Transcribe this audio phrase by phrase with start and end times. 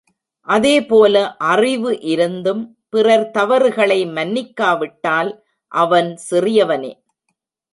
[0.47, 1.15] அதேபோல
[1.43, 2.63] அறிவுஇருந்தும்
[2.89, 5.31] பிறர் தவறுகளை மன்னிக்காவிட்டால்
[5.71, 6.93] அவன் சிறியவனே.